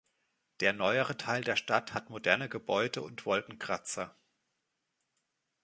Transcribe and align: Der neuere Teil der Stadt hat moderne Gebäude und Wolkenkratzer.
Der 0.61 0.73
neuere 0.73 1.15
Teil 1.15 1.43
der 1.43 1.55
Stadt 1.55 1.93
hat 1.93 2.09
moderne 2.09 2.49
Gebäude 2.49 3.03
und 3.03 3.23
Wolkenkratzer. 3.27 4.17